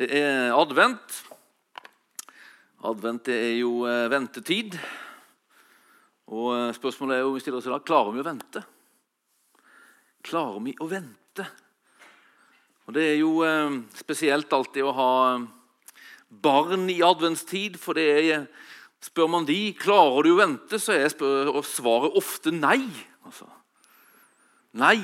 [0.00, 1.16] Det er advent.
[2.88, 4.78] Advent det er jo eh, ventetid.
[6.32, 8.62] Og eh, spørsmålet er jo, vi stiller oss i dag, klarer vi å vente.
[10.24, 11.46] Klarer vi å vente?
[12.88, 15.12] Og Det er jo eh, spesielt alltid å ha
[16.48, 18.48] barn i adventstid, for det er,
[19.04, 22.86] spør man de klarer du å vente, så er svaret ofte nei.
[23.28, 23.52] Altså.
[24.80, 24.96] Nei.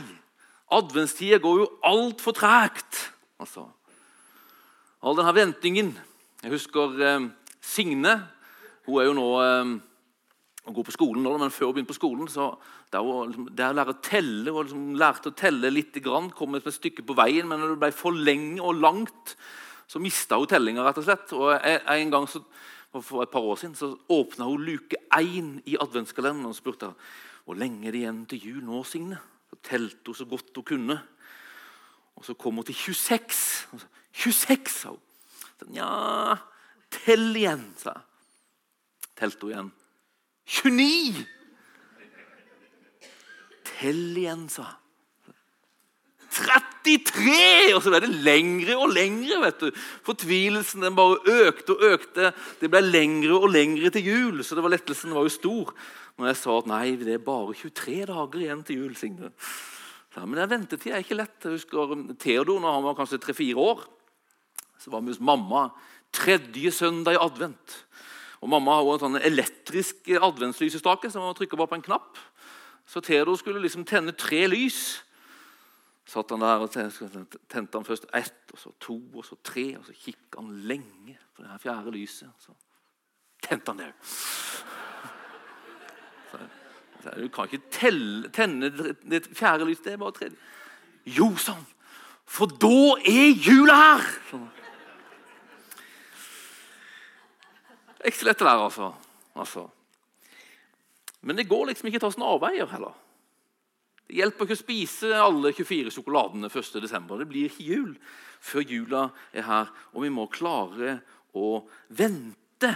[0.73, 3.11] Adventstida går jo altfor tregt.
[3.37, 3.69] Altså.
[5.07, 5.93] All denne ventingen.
[6.43, 7.26] Jeg husker eh,
[7.62, 8.14] Signe.
[8.89, 9.68] Hun er jo nå eh,
[10.67, 12.48] går på skolen nå, men før hun begynte på skolen, så
[12.90, 16.32] der hun, liksom, der hun lærte å telle, hun liksom lærte å telle litt, grann,
[16.34, 19.36] kom et stykke på veien, men når det ble for lenge og langt,
[19.86, 21.39] så mista hun tellinga, rett og slett.
[21.39, 22.43] Og en gang så,
[22.96, 26.95] For et par år siden så åpna hun luke én i adventskalenderen og spurte
[27.45, 29.18] hvor lenge er det igjen til jul nå, Signe.
[29.53, 30.96] Så telte hun så godt hun kunne.
[32.17, 33.84] Og så kom hun til 26.
[34.16, 35.02] Og så, 26, sa hun.
[35.72, 36.36] Nja,
[36.92, 38.02] tell igjen, sa jeg.
[39.17, 39.70] Telte hun igjen.
[40.47, 41.25] 29!
[43.67, 44.83] Tell igjen, sa jeg.
[46.36, 47.75] 33!
[47.75, 49.41] Og så ble det lengre og lengre.
[49.42, 49.70] vet du.
[50.06, 52.33] Fortvilelsen den bare økte og økte.
[52.61, 55.73] Det ble lengre og lengre til jul, så var lettelsen var jo stor.
[56.17, 58.95] Når jeg sa at nei, det er bare 23 dager igjen til jul.
[58.97, 59.33] Signe.
[60.17, 61.36] Ja, men den ventetida er ikke lett.
[61.45, 63.84] Jeg husker Theodor når han var kanskje tre-fire år.
[64.87, 65.67] Så var vi hos mamma
[66.15, 67.87] tredje søndag i advent.
[68.41, 72.20] Og Mamma har også en sånn elektrisk adventslysestake som man trykker bare på en knapp.
[72.87, 75.03] Så Theodor skulle liksom tenne tre lys.
[76.07, 79.73] Satt han der og tente han først ett, og så to, og så tre.
[79.81, 82.31] Og så kikket han lenge på det her fjerde lyset.
[82.39, 82.55] Så
[83.42, 83.91] tente han det
[87.17, 89.84] du kan ikke telle, tenne det fjerde lyset.
[89.89, 90.39] Det er bare tredje.
[91.19, 91.67] Jo, sånn.
[92.27, 94.07] For da er jula her!
[94.31, 94.47] Sånn.
[98.07, 98.89] Er ikke så lett å være, altså.
[99.35, 99.65] altså.
[101.27, 102.92] Men det går liksom ikke til sånne avveier heller.
[104.07, 107.17] Det hjelper ikke å spise alle 24 sjokoladene 1.12.
[107.19, 107.97] Det blir ikke jul
[108.47, 109.01] før jula
[109.35, 111.01] er her, og vi må klare
[111.35, 111.64] å
[111.98, 112.70] vente.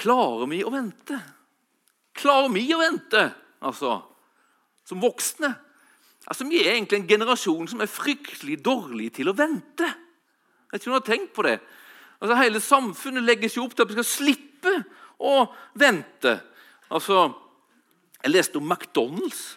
[0.00, 1.18] Klarer vi å vente?
[2.16, 3.26] Klarer vi å vente,
[3.60, 3.98] altså,
[4.88, 5.52] som voksne?
[6.24, 9.92] Altså, Vi er egentlig en generasjon som er fryktelig dårlig til å vente.
[10.72, 11.58] Jeg om du har tenkt på det.
[12.20, 14.74] Altså, Hele samfunnet legges jo opp til at vi skal slippe
[15.20, 15.46] å
[15.78, 16.40] vente.
[16.90, 17.32] Altså,
[18.22, 19.56] Jeg leste om McDonald's.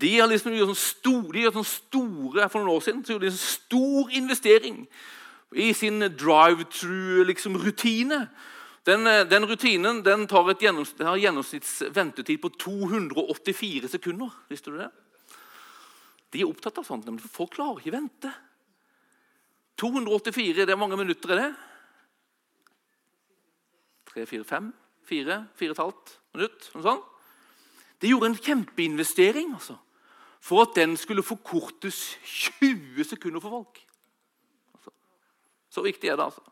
[0.00, 3.28] De har liksom gjort sånn store, de sånn store For noen år siden så gjorde
[3.28, 4.78] de en stor investering
[5.54, 7.28] i sin drive-through-rutine.
[7.28, 8.28] Liksom,
[8.84, 14.30] den, eh, den rutinen den gjennoms, har gjennomsnittsventetid på 284 sekunder.
[14.48, 14.90] Visste du det?
[16.32, 18.32] De er opptatt av sånt, for folk klarer ikke vente.
[19.78, 21.54] 284, det er mange minutter, er det?
[24.14, 24.70] 3, 4, 5,
[25.10, 27.10] 4, 4,5 minutt, noe sånt.
[28.02, 29.76] De gjorde en kjempeinvestering altså,
[30.42, 32.18] for at den skulle forkortes
[32.60, 33.80] 20 sekunder for folk.
[34.74, 34.92] Altså,
[35.70, 36.44] så viktig er det, altså.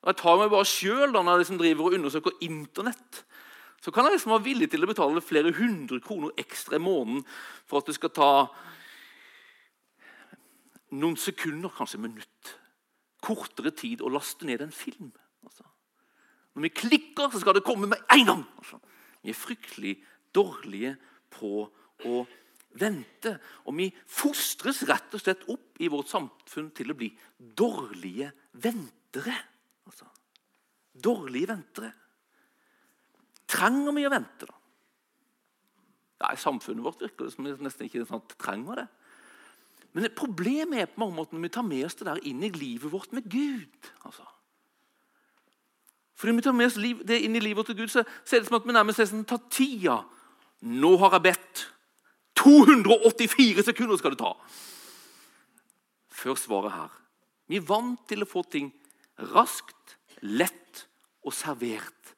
[0.00, 3.24] Og Jeg tar meg bare sjøl når jeg liksom driver og undersøker Internett.
[3.80, 7.22] Så kan jeg liksom være villig til å betale flere hundre kroner ekstra i måneden
[7.68, 8.30] for at det skal ta
[10.90, 12.54] noen sekunder, kanskje minutt,
[13.24, 15.12] kortere tid å laste ned en film.
[16.54, 18.44] Når vi klikker, så skal det komme med en gang.
[18.58, 18.80] Altså.
[19.22, 19.94] Vi er fryktelig
[20.34, 20.96] dårlige
[21.30, 21.64] på
[22.06, 22.20] å
[22.80, 23.36] vente.
[23.66, 28.30] Og vi fostres rett og slett opp i vårt samfunn til å bli dårlige
[28.62, 29.36] ventere.
[29.86, 30.08] Altså,
[30.94, 31.92] dårlige ventere.
[33.50, 34.56] Trenger vi å vente, da?
[36.20, 38.88] Ja, I samfunnet vårt virker det som vi nesten ikke sånn trenger det.
[39.96, 42.52] Men problemet er på mange måter når vi tar med oss det der inn i
[42.54, 43.88] livet vårt med Gud.
[44.04, 44.26] altså.
[46.20, 46.76] Fordi vi tar med oss
[47.08, 49.24] det inn i livet til Gud, så, så er det som at vi nærmest sånn,
[49.28, 50.02] tar tida.
[50.68, 51.62] Nå har jeg bedt.
[52.40, 54.34] 284 sekunder skal det ta
[56.20, 56.96] før svaret her.
[57.48, 58.68] Vi er vant til å få ting
[59.32, 60.84] raskt, lett
[61.24, 62.12] og servert.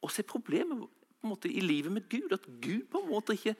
[0.00, 3.10] Og så er problemet på en måte i livet med Gud at Gud på en
[3.10, 3.56] måte ikke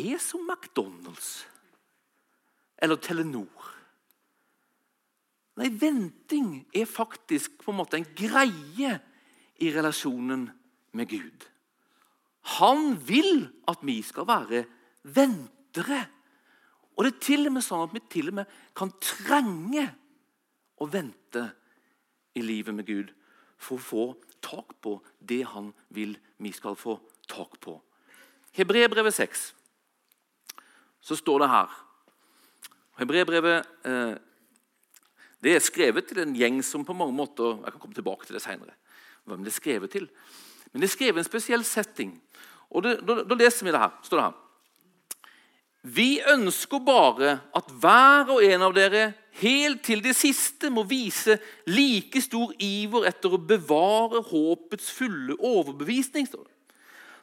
[0.00, 1.42] er som McDonald's
[2.80, 3.74] eller Telenor.
[5.58, 8.92] Nei, venting er faktisk på en måte en greie
[9.60, 10.46] i relasjonen
[10.96, 11.46] med Gud.
[12.60, 14.64] Han vil at vi skal være
[15.02, 16.00] ventere.
[16.96, 19.86] Og det er til og med sånn at vi til og med kan trenge
[20.80, 21.44] å vente
[22.38, 23.12] i livet med Gud
[23.60, 24.04] for å få
[24.40, 26.96] tak på det han vil vi skal få
[27.28, 27.76] tak på.
[28.56, 29.50] Hebrebrevet 6
[31.00, 31.76] så står det her
[33.00, 34.16] Hebrebrevet eh,
[35.40, 38.36] Det er skrevet til en gjeng som på mange måter Jeg kan komme tilbake til
[38.36, 38.76] det senere.
[39.24, 40.08] Hvem det er skrevet til.
[40.72, 42.14] Men det er skrevet en spesiell setting.
[42.70, 43.96] Og da, da, leser vi det her.
[44.02, 44.38] står det her.
[45.82, 51.38] Vi ønsker bare at hver og en av dere helt til det siste må vise
[51.70, 56.28] like stor iver etter å bevare håpets fulle overbevisning.
[56.28, 56.56] står det.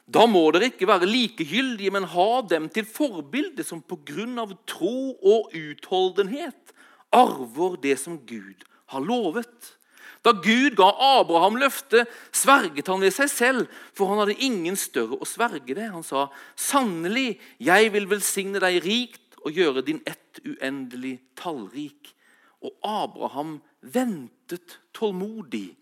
[0.08, 4.46] Da må dere ikke være likegyldige, men ha dem til forbilde, som pga.
[4.66, 6.74] tro og utholdenhet
[7.14, 9.74] arver det som Gud har lovet.
[10.24, 10.88] Da Gud ga
[11.20, 15.90] Abraham løftet, sverget han ved seg selv, for han hadde ingen større å sverge det.
[15.92, 22.14] Han sa, 'Sannelig, jeg vil velsigne deg rikt og gjøre din ett uendelig tallrik.'
[22.58, 25.76] Og Abraham ventet tålmodig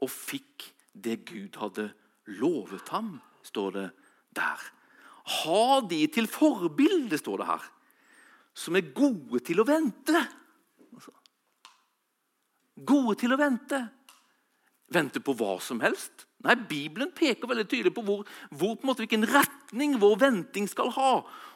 [0.00, 1.90] og fikk det Gud hadde
[2.26, 3.88] lovet ham står det
[4.36, 4.60] der.
[5.42, 7.66] Ha de til forbilde, står det her,
[8.54, 10.24] som er gode til å vente.
[12.74, 13.80] Gode til å vente.
[14.94, 16.26] Vente på hva som helst?
[16.44, 20.90] Nei, Bibelen peker veldig tydelig på, hvor, hvor, på måte, hvilken retning vår venting skal
[20.96, 21.12] ha.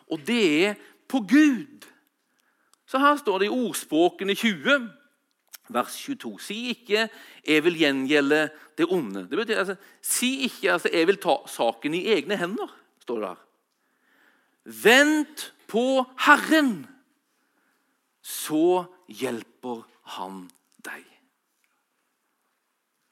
[0.09, 0.79] Og det er
[1.11, 1.85] på Gud.
[2.89, 4.89] Så her står det i Ordspråkene 20,
[5.69, 6.39] vers 22.
[6.41, 7.09] Si ikke
[7.45, 9.29] 'jeg vil gjengjelde det onde'.
[9.29, 13.29] Det betyr, altså, si ikke altså, 'jeg vil ta saken i egne hender', står det
[13.29, 13.45] der.
[14.65, 16.87] Vent på Herren,
[18.23, 19.85] så hjelper
[20.17, 20.47] Han
[20.85, 21.05] deg.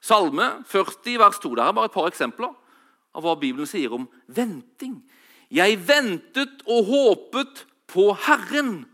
[0.01, 1.55] Salme 40, vers 2.
[1.57, 2.53] Det er bare et par eksempler
[3.17, 5.01] av hva Bibelen sier om venting.
[5.53, 8.85] Jeg ventet og håpet på Herren.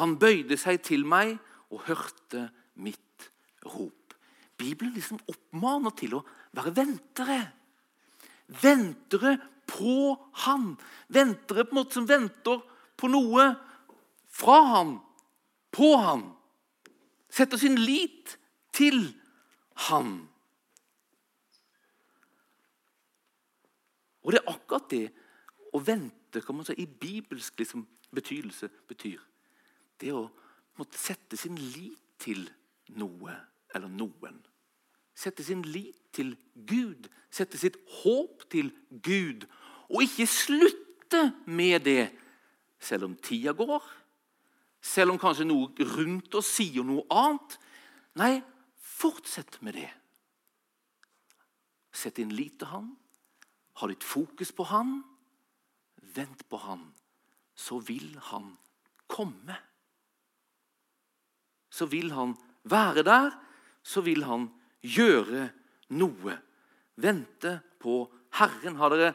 [0.00, 1.36] Han bøyde seg til meg
[1.74, 2.48] og hørte
[2.78, 3.30] mitt
[3.66, 4.14] rop.
[4.58, 6.24] Bibelen liksom oppmaner til å
[6.56, 7.38] være ventere.
[8.62, 9.36] Ventere
[9.68, 10.72] på Han.
[11.12, 12.62] Ventere på en måte som venter
[12.98, 13.50] på noe
[14.38, 14.96] fra Han,
[15.74, 16.24] på Han.
[17.30, 18.38] Setter sin lit
[18.72, 19.14] til
[19.88, 20.28] Han.
[24.22, 25.06] Og det er akkurat det
[25.72, 29.20] å vente kan man si, i bibelsk liksom, betydelse betyr.
[30.00, 30.26] Det å
[30.78, 32.44] måtte sette sin lit til
[32.98, 33.34] noe
[33.74, 34.36] eller noen.
[35.18, 36.34] Sette sin lit til
[36.68, 39.46] Gud, sette sitt håp til Gud.
[39.88, 42.10] Og ikke slutte med det,
[42.78, 43.82] selv om tida går,
[44.80, 47.58] selv om kanskje noe rundt oss sier noe annet.
[48.18, 48.38] Nei,
[48.78, 49.90] fortsett med det.
[51.92, 52.92] Sett din lit til Han.
[53.80, 55.00] Ha ditt fokus på Han.
[56.14, 56.86] Vent på Han.
[57.58, 58.52] Så vil Han
[59.10, 59.58] komme.
[61.70, 62.36] Så vil Han
[62.68, 63.34] være der
[63.88, 64.48] så vil han
[64.84, 65.48] gjøre
[65.96, 66.36] noe.
[66.98, 68.02] Vente på
[68.38, 68.76] Herren.
[68.76, 69.12] Har dere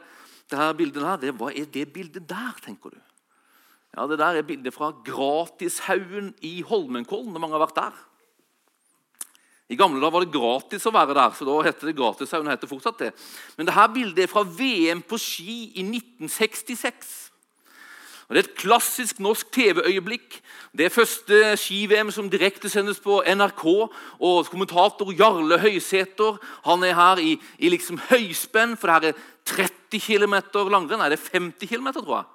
[0.50, 1.36] det her bildet der?
[1.36, 3.00] Hva er det bildet der, tenker du?
[3.96, 8.00] Ja, Det der er bildet fra Gratishaugen i Holmenkollen, når mange har vært der.
[9.70, 12.50] I gamle dager var det gratis å være der, så da heter det Gratishaugen.
[12.50, 13.12] heter fortsatt det.
[13.56, 17.30] Men dette bildet er fra VM på ski i 1966.
[18.28, 20.40] Og Det er et klassisk norsk TV-øyeblikk.
[20.76, 23.64] Det er første ski-VM som direktesendes på NRK.
[24.20, 29.68] og Kommentator Jarle Høysæter han er her i, i liksom høyspenn, for det her er
[29.92, 30.34] 30 km
[30.68, 30.98] langrenn.
[30.98, 32.33] Nei, det er 50 km, tror jeg.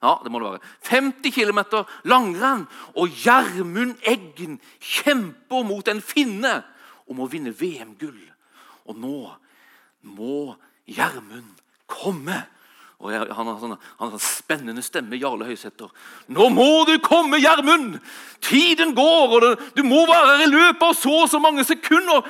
[0.00, 0.62] Ja, det må det være.
[0.88, 1.60] 50 km
[2.08, 2.66] langrenn.
[2.96, 6.60] Og Gjermund Eggen kjemper mot en finne
[7.10, 8.22] om å vinne VM-gull.
[8.88, 9.18] Og nå
[10.08, 10.40] må
[10.88, 12.40] Gjermund komme
[13.00, 15.88] og jeg, han, har sånn, han har sånn spennende stemme, Jarle Høysæter.
[16.28, 17.96] 'Nå må du komme, Gjermund!
[18.44, 21.64] Tiden går, og det, du må være her i løpet av så og så mange
[21.64, 22.28] sekunder.'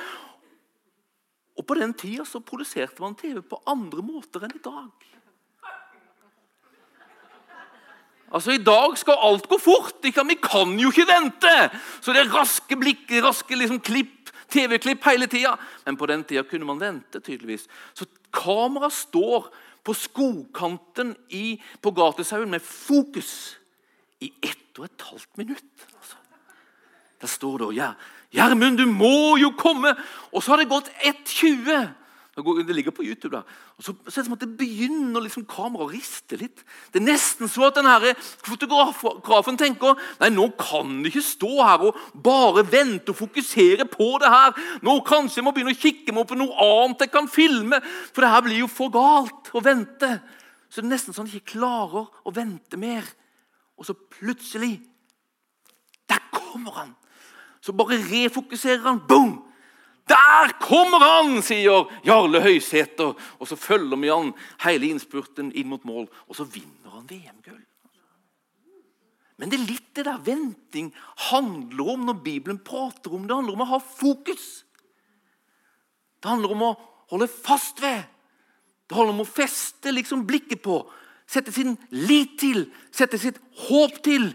[1.58, 5.09] Og På den tida produserte man TV på andre måter enn i dag.
[8.30, 9.98] Altså, I dag skal alt gå fort.
[10.06, 10.24] Ikke?
[10.28, 11.54] Vi kan jo ikke vente!
[12.00, 15.56] Så det er raske blikk, raske liksom, klipp, TV-klipp hele tida.
[15.86, 17.66] Men på den tida kunne man vente, tydeligvis.
[17.94, 19.50] Så kameraet står
[19.84, 23.56] på skogkanten i, på Gateshaugen med fokus
[24.20, 25.86] i ett og et halvt minutt.
[25.96, 26.16] Altså.
[27.20, 27.92] Der står det ja,
[28.30, 29.96] 'Gjermund, du må jo komme!'
[30.32, 31.88] Og så har det gått 1,20.
[32.36, 33.36] Det ligger på YouTube.
[33.36, 33.42] da.
[33.76, 36.62] Og så, så er det som at det begynner liksom kameraet å riste litt.
[36.92, 38.14] Det er nesten så at denne
[38.46, 44.12] fotografen tenker nei, nå kan du ikke stå her og bare vente og fokusere på
[44.22, 44.54] det her.
[44.86, 47.82] Nå kanskje jeg må begynne å kikke meg på noe annet jeg kan filme.
[48.14, 50.14] For det her blir jo for galt å vente.
[50.70, 53.04] Så det er nesten sånn at jeg ikke klarer å vente mer.
[53.74, 54.78] Og så plutselig
[56.10, 56.96] Der kommer han!
[57.62, 59.02] Så bare refokuserer han.
[59.06, 59.49] Boom!
[60.10, 63.14] Der kommer han, sier Jarle Høysæter.
[63.38, 64.32] Og så følger vi han
[64.64, 67.60] hele innspurten inn mot mål, og så vinner han VM-gull.
[69.40, 70.90] Men det er litt det der venting
[71.30, 73.36] handler om når Bibelen prater om det.
[73.36, 74.48] handler om å ha fokus.
[76.20, 76.74] Det handler om å
[77.14, 78.02] holde fast ved.
[78.84, 80.82] Det handler om å feste liksom blikket på,
[81.30, 83.38] sette sin lit til, sette sitt
[83.68, 84.28] håp til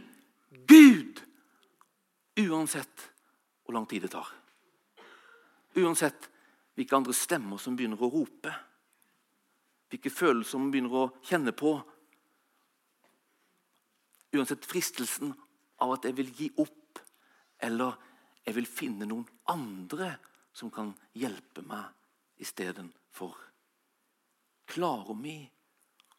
[0.65, 1.21] Gud.
[2.41, 3.11] Uansett
[3.65, 4.31] hvor lang tid det tar.
[5.75, 6.29] Uansett
[6.75, 8.51] hvilke andre stemmer som begynner å rope.
[9.91, 11.75] Hvilke følelser man begynner å kjenne på.
[14.35, 15.33] Uansett fristelsen
[15.83, 16.99] av at jeg vil gi opp,
[17.63, 17.95] eller
[18.45, 20.15] jeg vil finne noen andre
[20.55, 23.35] som kan hjelpe meg istedenfor.
[24.71, 25.37] Klarer vi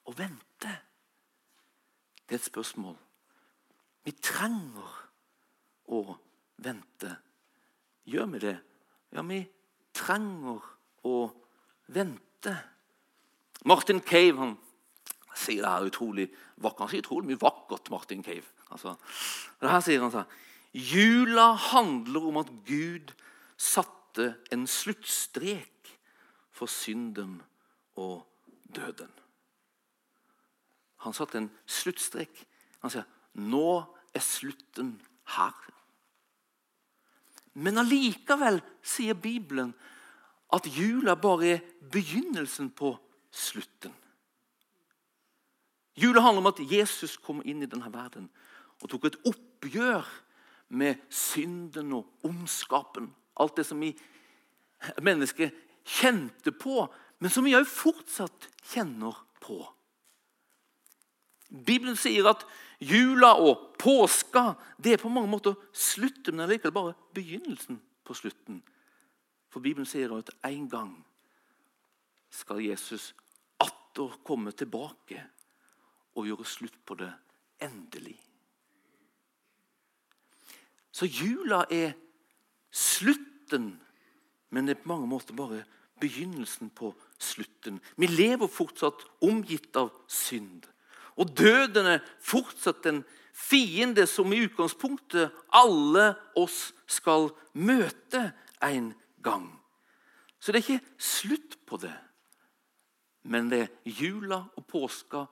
[0.07, 0.73] å vente?
[2.27, 2.97] Det er et spørsmål.
[4.07, 4.97] Vi trenger
[5.93, 6.01] å
[6.63, 7.13] vente.
[8.07, 8.57] Gjør vi det?
[9.15, 9.43] Ja, vi
[9.97, 10.63] trenger
[11.07, 11.17] å
[11.93, 12.55] vente.
[13.67, 14.57] Martin Cave han
[15.37, 16.87] sier det her utrolig vakkert.
[16.87, 18.47] Han sier utrolig mye vakkert, Martin Cave.
[18.73, 18.97] Altså,
[19.61, 20.35] det her sier han sånn
[20.77, 23.15] Jula handler om at Gud
[23.57, 25.93] satte en sluttstrek
[26.53, 27.39] for synden
[27.97, 28.27] og
[28.75, 29.13] døden.
[31.07, 32.43] Han satte en sluttstrek.
[32.83, 33.85] Han sier nå
[34.17, 34.97] er slutten
[35.37, 35.57] her.
[37.57, 39.73] Men allikevel sier Bibelen
[40.53, 42.93] at jula bare er begynnelsen på
[43.33, 43.95] slutten.
[45.97, 48.29] Jula handler om at Jesus kom inn i denne verden
[48.83, 50.05] og tok et oppgjør
[50.77, 53.09] med synden og ondskapen.
[53.41, 53.95] Alt det som vi
[55.01, 55.55] mennesker
[55.87, 56.85] kjente på,
[57.19, 59.63] men som vi òg fortsatt kjenner på.
[61.49, 62.45] Bibelen sier at
[62.81, 68.63] jula og påska det er på mange måter slutten, men allikevel bare begynnelsen på slutten.
[69.49, 70.93] For Bibelen sier at en gang
[72.31, 73.15] skal Jesus
[73.63, 75.23] atter komme tilbake
[76.17, 77.13] og gjøre slutt på det
[77.65, 78.17] endelig.
[80.93, 81.93] Så jula er
[82.73, 83.75] slutten,
[84.51, 85.65] men det er på mange måter bare
[86.01, 87.81] begynnelsen på slutten.
[87.97, 90.67] Vi lever fortsatt omgitt av synd.
[91.17, 93.03] Og døden er fortsatt en
[93.37, 98.31] fiende som i utgangspunktet alle oss skal møte
[98.65, 98.93] en
[99.25, 99.49] gang.
[100.41, 101.95] Så det er ikke slutt på det.
[103.27, 105.25] Men det jula og påska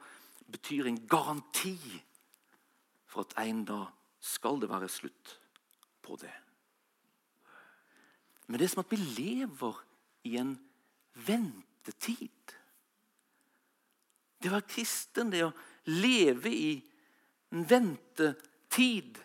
[0.50, 1.78] betyr en garanti
[3.06, 3.86] for at en dag
[4.24, 5.36] skal det være slutt
[6.02, 6.32] på det.
[8.46, 9.78] Men det er som at vi lever
[10.28, 10.56] i en
[11.26, 12.56] ventetid.
[14.42, 15.54] Det å være kristen, det å
[15.86, 16.72] leve i
[17.52, 19.18] en ventetid.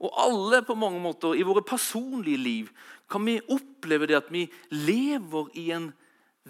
[0.00, 2.72] Og alle på mange måter i våre personlige liv
[3.10, 5.92] kan vi oppleve det at vi lever i en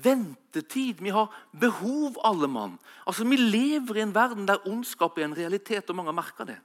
[0.03, 1.01] ventetid.
[1.01, 2.79] Vi har behov, alle mann.
[3.07, 6.59] Altså, Vi lever i en verden der ondskap er en realitet, og mange merker det.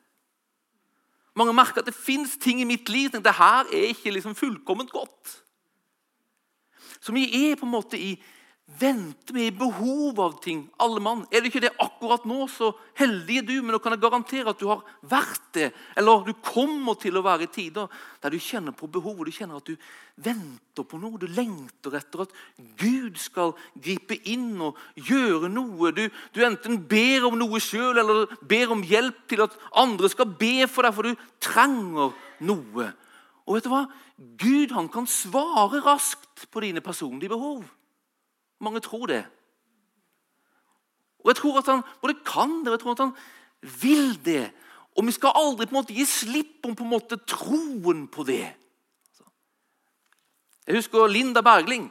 [1.35, 4.35] Mange merker at det fins ting i mitt liv som det her er ikke liksom
[4.35, 5.43] fullkomment godt.
[6.99, 8.17] Så vi er på en måte i
[8.79, 11.23] venter vi i behov av ting, alle mann.
[11.31, 14.53] Er det ikke det akkurat nå, så heldig er du, men nå kan jeg garantere
[14.53, 15.67] at du har vært det.
[15.99, 17.91] Eller du kommer til å være i tider
[18.23, 19.75] der du kjenner på behov, og du kjenner at du
[20.23, 21.19] venter på noe.
[21.21, 22.37] Du lengter etter at
[22.79, 25.91] Gud skal gripe inn og gjøre noe.
[25.97, 30.31] Du, du enten ber om noe sjøl eller ber om hjelp til at andre skal
[30.39, 32.15] be for deg, for du trenger
[32.47, 32.89] noe.
[33.45, 33.85] Og vet du hva?
[34.41, 37.65] Gud han kan svare raskt på dine personlige behov.
[38.61, 39.23] Mange tror det.
[41.21, 43.15] Og Jeg tror at han både kan det og jeg tror at han
[43.81, 44.51] vil det.
[44.97, 48.25] Og vi skal aldri på en måte gi slipp om på en måte troen på
[48.27, 48.45] det.
[50.67, 51.89] Jeg husker Linda Bergling.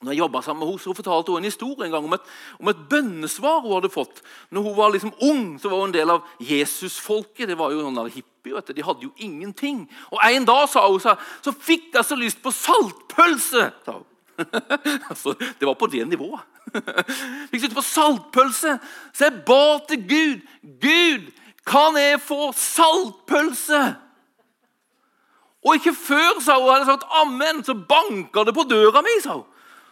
[0.00, 2.28] Når jeg sammen med henne, så fortalte hun en historie en gang om et,
[2.58, 4.22] om et bønnesvar hun hadde fått.
[4.50, 7.48] Når hun var liksom ung, så var hun en del av Jesusfolket.
[7.48, 9.90] Det var jo sånn hippie, De hadde jo ingenting.
[10.10, 13.72] Og En dag sa hun så, så fikk jeg så lyst på saltpølse.
[13.84, 14.09] sa hun.
[15.10, 16.40] altså, det var på det nivået.
[17.50, 18.78] Fikk sitte på saltpølse,
[19.12, 20.46] så jeg ba til Gud.
[20.82, 21.30] Gud,
[21.66, 23.82] kan jeg få saltpølse?
[25.60, 29.20] Og ikke før sa hun hadde sagt amen, så banka det på døra mi.
[29.22, 29.46] sa hun.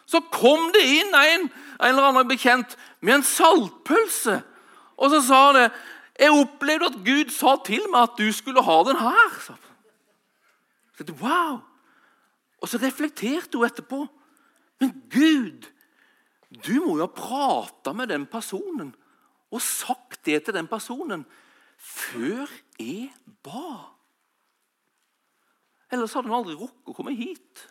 [0.09, 4.41] Så kom det inn en, en eller annen bekjent med en saltpølse.
[4.97, 5.67] Og så sa det
[6.19, 9.35] jeg opplevde at Gud sa til meg at du skulle ha den her.
[9.45, 9.55] Så,
[11.21, 11.61] wow.
[12.59, 14.01] Og så reflekterte hun etterpå.
[15.19, 15.67] Gud,
[16.65, 18.95] du må jo ha prata med den personen
[19.49, 21.25] og sagt det til den personen
[21.79, 22.49] før
[22.79, 23.09] jeg
[23.45, 23.99] ba.
[25.93, 27.65] Ellers hadde han aldri rukket å komme hit.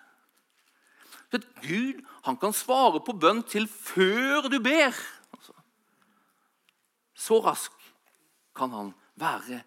[1.28, 4.96] For Gud han kan svare på bønn til før du ber.
[5.36, 5.54] Altså.
[7.14, 7.74] Så rask
[8.58, 9.64] kan han være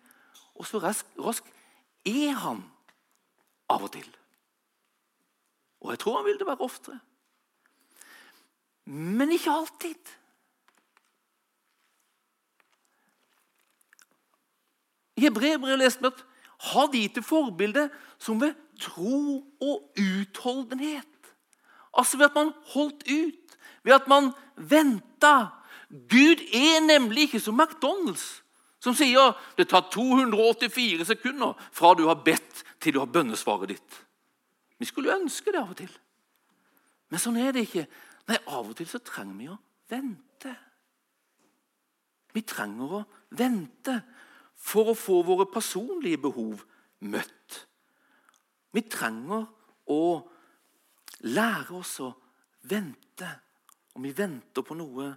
[0.60, 1.46] Og så rask, rask
[2.04, 2.64] er han
[3.70, 4.08] av og til.
[5.80, 6.98] Og jeg tror han vil det være oftere.
[8.86, 10.16] Men ikke alltid.
[15.16, 16.24] I Hebreerbrevet leste vi at
[16.70, 21.06] ha de til forbilde som ved tro og utholdenhet.
[21.96, 25.46] Altså ved at man holdt ut, ved at man venta.
[25.90, 28.40] Gud er nemlig ikke som McDonald's,
[28.80, 33.98] som sier det tar 284 sekunder fra du har bedt til du har bønnesvaret ditt.
[34.78, 35.90] Vi skulle ønske det av og til.
[37.10, 37.84] Men sånn er det ikke.
[38.28, 39.56] Nei, Av og til så trenger vi å
[39.90, 40.52] vente.
[42.34, 43.04] Vi trenger å
[43.38, 43.96] vente
[44.60, 46.62] for å få våre personlige behov
[47.10, 47.64] møtt.
[48.70, 49.46] Vi trenger
[49.90, 50.02] å
[51.26, 52.10] lære oss å
[52.70, 53.30] vente.
[53.96, 55.08] Og vi venter på noe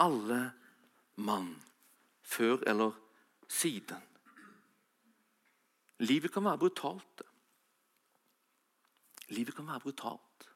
[0.00, 0.40] alle
[1.20, 1.52] mann,
[2.22, 2.96] før eller
[3.52, 4.00] siden.
[6.02, 7.22] Livet kan være brutalt.
[9.28, 10.48] Livet kan være brutalt.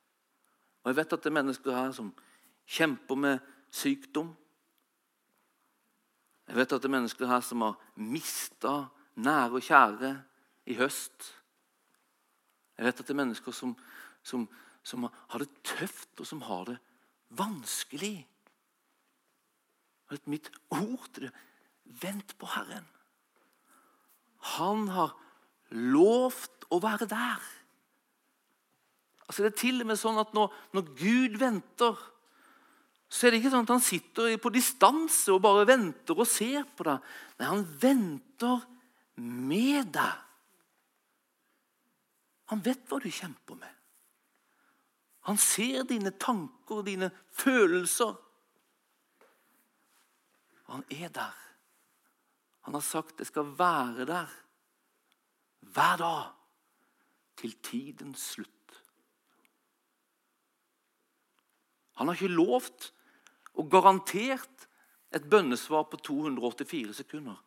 [0.86, 2.12] Og Jeg vet at det er mennesker her som
[2.70, 3.38] kjemper med
[3.74, 4.28] sykdom,
[6.46, 8.74] jeg vet at det er mennesker her som har mista
[9.18, 10.12] nære og kjære
[10.70, 11.32] i høst.
[12.78, 13.72] Jeg vet at det er mennesker som,
[14.22, 14.44] som,
[14.86, 16.78] som har det tøft, og som har det
[17.34, 18.28] vanskelig.
[20.06, 21.34] Og mitt ord til det
[22.02, 22.86] vent på Herren.
[24.54, 25.16] Han har
[25.74, 27.42] lovt å være der.
[29.26, 32.04] Altså Det er til og med sånn at når, når Gud venter
[33.08, 36.64] så er det ikke sånn at han sitter på distanse og bare venter og ser
[36.76, 37.04] på deg.
[37.38, 38.64] Nei, han venter
[39.22, 40.22] med deg.
[42.50, 43.72] Han vet hva du kjemper med.
[45.26, 48.14] Han ser dine tanker og dine følelser.
[50.70, 51.38] Han er der.
[52.66, 54.34] Han har sagt det skal være der
[55.66, 56.34] hver dag
[57.38, 58.55] til tidens slutt.
[61.96, 62.90] Han har ikke lovt
[63.56, 64.66] og garantert
[65.16, 67.38] et bønnesvar på 284 sekunder.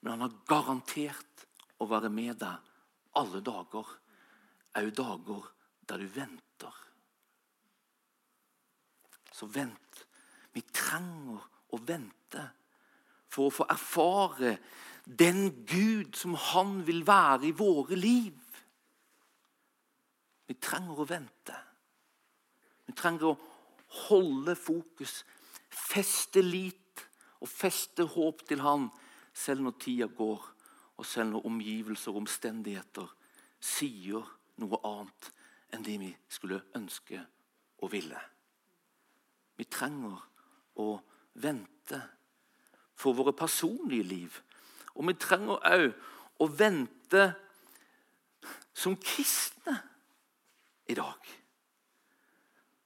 [0.00, 1.46] Men han har garantert
[1.78, 2.72] å være med deg
[3.16, 3.86] alle dager,
[4.76, 5.46] òg dager
[5.88, 6.82] der du venter.
[9.32, 10.02] Så vent.
[10.52, 11.42] Vi trenger
[11.76, 12.42] å vente
[13.28, 14.56] for å få erfare
[15.06, 18.34] den Gud som Han vil være i våre liv.
[20.46, 21.58] Vi trenger å vente.
[22.86, 23.55] Vi trenger å
[24.08, 25.24] holde fokus
[25.76, 27.02] Feste lit
[27.42, 28.88] og feste håp til Han
[29.36, 30.44] selv når tida går,
[30.96, 33.10] og selv når omgivelser og omstendigheter
[33.60, 34.24] sier
[34.62, 35.28] noe annet
[35.74, 37.20] enn det vi skulle ønske
[37.84, 38.20] og ville.
[39.56, 40.16] Vi trenger
[40.80, 40.88] å
[41.42, 42.00] vente
[42.96, 44.38] for våre personlige liv.
[44.96, 45.90] Og vi trenger òg
[46.40, 47.26] å vente
[48.76, 49.76] som kristne
[50.88, 51.20] i dag.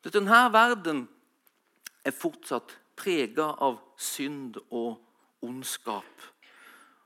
[0.04, 1.08] Denne verden
[2.04, 5.00] er fortsatt prega av synd og
[5.44, 6.24] ondskap.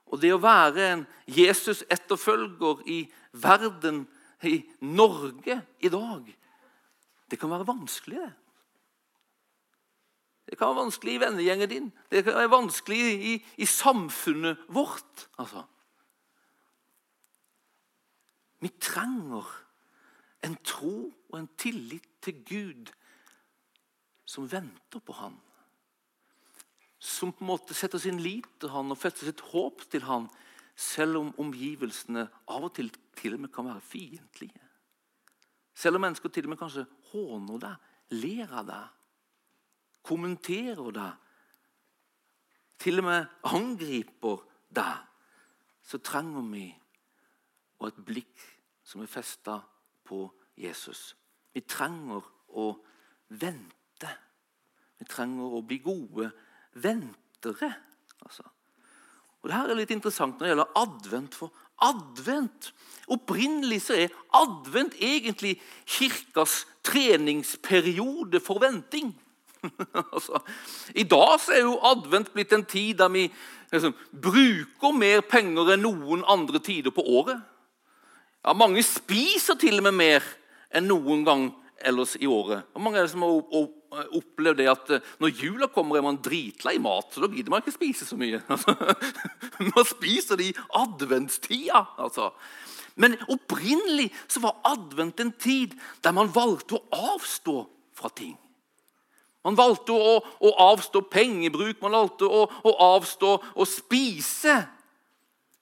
[0.06, 3.00] Og det å være en Jesus-etterfølger i
[3.42, 4.04] verden,
[4.44, 6.26] i Norge i dag,
[7.30, 8.18] det kan være vanskelig.
[8.20, 8.32] det.
[10.44, 11.92] Det kan være vanskelig i vennegjengen din.
[12.10, 15.28] Det kan være vanskelig i, i samfunnet vårt.
[15.38, 15.64] Altså.
[18.60, 19.48] Vi trenger
[20.44, 22.92] en tro og en tillit til Gud
[24.28, 25.36] som venter på ham.
[26.98, 30.28] Som på en måte setter sin lit til ham og fester sitt håp til ham,
[30.74, 34.60] selv om omgivelsene av og til til og med kan være fiendtlige.
[35.74, 38.88] Selv om mennesker til og med kanskje håner deg, ler av deg,
[40.04, 41.20] kommenterer deg,
[42.82, 44.42] til og med angriper
[44.74, 45.06] deg,
[45.84, 46.66] så trenger vi
[47.78, 48.42] og et blikk
[48.84, 49.73] som er festa på
[50.56, 51.14] Jesus.
[51.54, 52.22] Vi trenger
[52.54, 52.70] å
[53.34, 53.84] vente
[55.04, 56.30] vi trenger å bli gode
[56.80, 57.70] ventere.
[58.24, 58.46] Altså.
[59.42, 61.38] Og det her er litt interessant når det gjelder advent.
[61.38, 62.72] For advent
[63.12, 69.10] Opprinnelig så er advent egentlig kirkas treningsperiode for venting.
[70.14, 70.40] altså,
[70.96, 73.26] I dag så er jo advent blitt en tid der vi
[73.72, 77.44] liksom, bruker mer penger enn noen andre tider på året.
[78.44, 80.26] Ja, Mange spiser til og med mer
[80.74, 81.46] enn noen gang
[81.84, 82.66] ellers i året.
[82.74, 86.20] Og mange er det som har opplevd det at eh, når jula kommer, er man
[86.22, 87.12] dritlei mat.
[87.12, 88.42] så Da gidder man ikke spise så mye.
[89.72, 91.84] man spiser det i adventstida.
[91.98, 92.32] altså.
[93.00, 97.58] Men opprinnelig så var advent en tid der man valgte å avstå
[97.96, 98.36] fra ting.
[99.44, 104.56] Man valgte å, å avstå pengebruk, man valgte å, å avstå å spise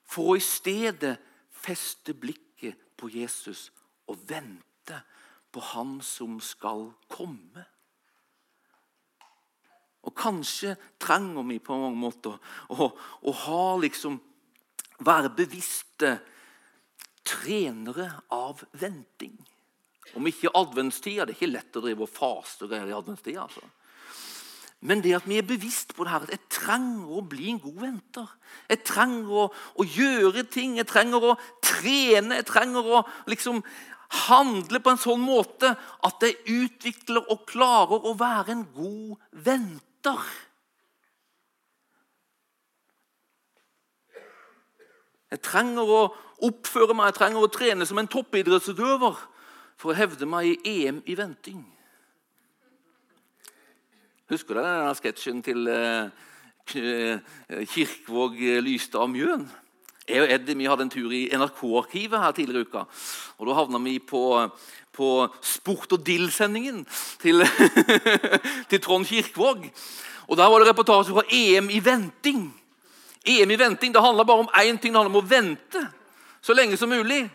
[0.07, 1.16] for å i stedet
[1.62, 2.41] feste blikket
[3.03, 3.67] på Jesus
[4.07, 5.03] og vente
[5.53, 7.67] på Han som skal komme.
[10.03, 12.38] Og kanskje trenger vi på mange måter
[12.71, 14.21] å, å ha liksom
[15.03, 16.12] Være bevisste
[17.27, 19.35] trenere av venting.
[20.15, 23.43] Om ikke adventstida Det er ikke lett å drive og faste i adventstida.
[23.43, 23.65] altså.
[24.83, 27.61] Men det at vi er bevisst på det her, at jeg trenger å bli en
[27.62, 28.31] god venter.
[28.66, 29.45] Jeg trenger å,
[29.79, 33.62] å gjøre ting, jeg trenger å trene, jeg trenger å liksom
[34.27, 35.71] handle på en sånn måte
[36.05, 40.27] at jeg utvikler og klarer å være en god venter.
[45.33, 46.03] Jeg trenger å
[46.45, 49.23] oppføre meg, jeg trenger å trene som en toppidrettsutøver
[49.81, 51.62] for å hevde meg i EM i venting.
[54.33, 55.66] Husker dere denne sketsjen til
[56.73, 59.42] kirkvåg Kirkvåg Lystad Mjøen?
[60.09, 62.85] Jeg og Eddie vi hadde en tur i NRK-arkivet her tidligere i uka.
[63.37, 64.23] og Da havna vi på,
[64.97, 65.09] på
[65.45, 66.81] Sport og dill-sendingen
[67.21, 67.45] til,
[68.71, 69.68] til Trond Kirkvåg.
[70.29, 72.49] Og Der var det reportasje fra EM i venting.
[73.27, 74.95] EM i venting, Det handla bare om én ting.
[74.95, 75.85] Det handla om å vente
[76.40, 77.29] så lenge som mulig.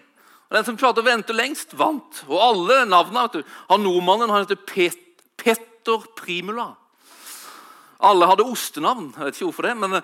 [0.50, 2.26] Og Den som klarte å vente lengst, vant.
[2.28, 4.98] Og alle navnene Han nordmannen han heter Pet,
[5.38, 6.74] Petter Primula.
[8.00, 9.14] Alle hadde ostenavn.
[9.18, 9.96] Jeg vet ikke hvorfor det, men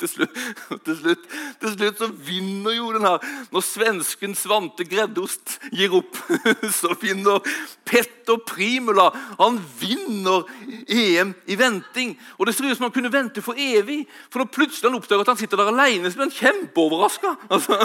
[0.00, 0.38] til, slutt,
[0.84, 1.26] til, slutt,
[1.60, 3.18] til slutt så vinner jo den her
[3.52, 6.18] Når svensken Svante Greddost gir opp,
[6.80, 7.38] så vinner
[7.86, 9.10] Petter Primula.
[9.38, 10.50] Han vinner
[10.88, 12.16] EM i venting.
[12.38, 14.06] Og Det ser ut som han kunne vente for evig.
[14.30, 17.36] For når plutselig han oppdager at han sitter der alene, så blir han kjempeoverraska.
[17.52, 17.76] Altså,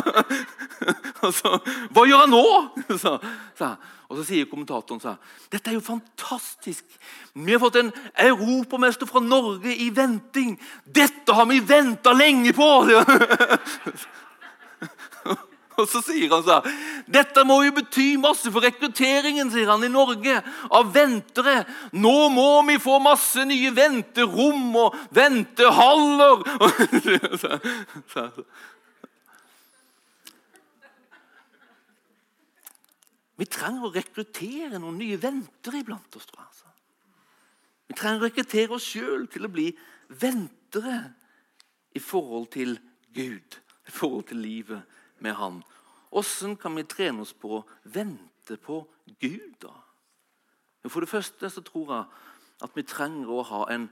[1.26, 1.50] altså,
[1.94, 2.46] hva gjør han nå?
[3.02, 3.18] Så,
[3.58, 3.74] så,
[4.08, 5.16] og Så sier kommentatoren så
[5.52, 6.86] dette er jo fantastisk.
[7.34, 7.92] Vi har fått en
[8.24, 10.56] europamester fra Norge i venting.
[10.86, 12.70] Dette har vi venta lenge på!
[15.78, 16.78] Og så sier han sånn
[17.14, 20.40] Dette må jo bety masse for rekrutteringen sier han, i Norge
[20.74, 21.66] av ventere.
[21.94, 26.42] Nå må vi få masse nye venterom og ventehaller.
[33.38, 36.26] Vi trenger å rekruttere noen nye ventere iblant oss.
[36.26, 36.48] tror jeg.
[36.48, 36.66] Altså.
[37.88, 39.70] Vi trenger å rekruttere oss sjøl til å bli
[40.10, 40.98] ventere
[41.96, 42.78] i forhold til
[43.14, 45.62] Gud, i forhold til livet med Han.
[46.12, 48.82] Åssen kan vi trene oss på å vente på
[49.20, 49.74] Gud, da?
[50.88, 52.06] For det første så tror jeg
[52.64, 53.90] at vi trenger å ha en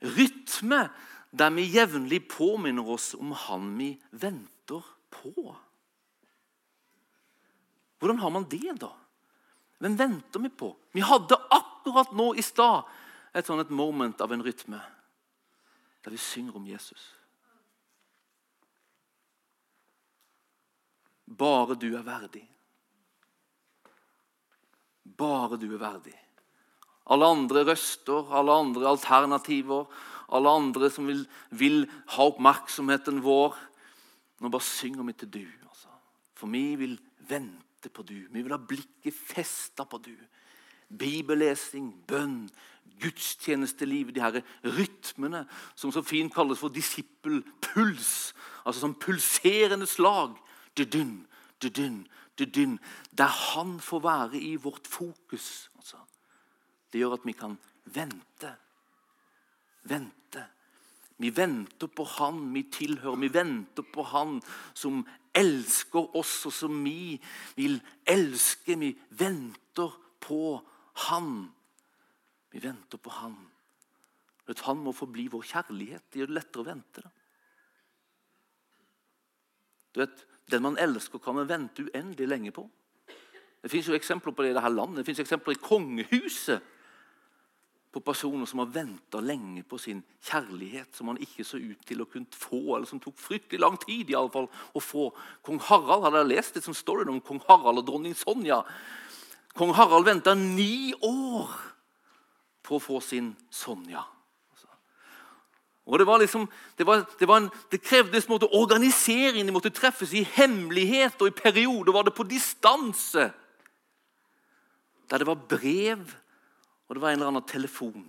[0.00, 0.86] rytme
[1.30, 5.56] der vi jevnlig påminner oss om Han vi venter på.
[7.98, 8.92] Hvordan har man det, da?
[9.78, 10.72] Hvem venter vi på?
[10.94, 12.86] Vi hadde akkurat nå i stad
[13.36, 14.80] et sånn et moment av en rytme
[16.02, 17.02] der vi synger om Jesus.
[21.28, 22.44] Bare du er verdig.
[25.18, 26.14] Bare du er verdig.
[27.08, 29.86] Alle andre røster, alle andre alternativer,
[30.28, 33.56] alle andre som vil, vil ha oppmerksomheten vår
[34.38, 35.46] Nå bare synger vi til du.
[35.66, 35.90] Altså.
[36.38, 36.92] For vi vil
[37.26, 38.28] vente vente på du.
[38.30, 40.16] Vi vil ha blikket festa på du.
[40.88, 42.48] Bibellesing, bønn,
[43.00, 48.34] gudstjenesteliv, de her rytmene som så fint kalles for disippelpuls.
[48.64, 50.36] Altså som pulserende slag.
[50.76, 51.26] Dudun,
[51.62, 52.06] dudun,
[52.38, 52.78] dudun.
[53.12, 55.70] Der han får være i vårt fokus.
[55.76, 55.98] Altså.
[56.92, 58.54] Det gjør at vi kan vente.
[59.84, 60.44] Vente.
[61.18, 63.16] Vi venter på Han vi tilhører.
[63.16, 64.40] Vi venter på Han
[64.74, 67.18] som elsker oss, og som vi
[67.56, 68.78] vil elske.
[68.78, 70.58] Vi venter på
[71.08, 71.48] Han.
[72.50, 73.36] Vi venter på Han.
[74.48, 76.08] At Han må forbli vår kjærlighet.
[76.12, 77.04] Det gjør det lettere å vente.
[77.04, 77.10] Da.
[79.94, 82.62] Du vet, Den man elsker, kan man vente uendelig lenge på.
[83.62, 85.02] Det fins eksempler på det i dette landet.
[85.02, 86.62] Det fins eksempler i kongehuset
[87.92, 92.02] på personer som har venta lenge på sin kjærlighet, som han ikke så ut til
[92.04, 95.08] å kunne få, eller som tok fryktelig lang tid i alle fall, å få.
[95.46, 98.60] Kong Harald hadde jeg lest det som står om kong Harald og dronning Sonja.
[99.56, 101.56] Kong Harald venta ni år
[102.68, 104.04] på å få sin Sonja.
[105.88, 106.44] Og Det var liksom,
[106.76, 109.46] det, var, det, var en, det krevdes måte, organisering.
[109.48, 113.30] De måtte treffes i hemmelighet, og i perioder var det på distanse.
[115.08, 116.04] Der det var brev
[116.88, 118.08] og det var en eller annen telefon.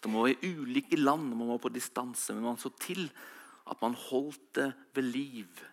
[0.00, 3.08] Det må være ulike land, man var på distanse, men man så til
[3.66, 5.64] at man holdt det ved liv.